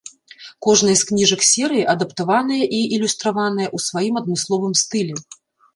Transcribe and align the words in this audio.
Кожная 0.67 0.95
з 1.01 1.09
кніжак 1.09 1.41
серыі 1.49 1.85
адаптаваная 1.95 2.59
і 2.79 2.81
ілюстраваная 2.99 3.67
ў 3.75 3.87
сваім 3.91 4.15
адмысловым 4.23 4.73
стылі. 4.85 5.13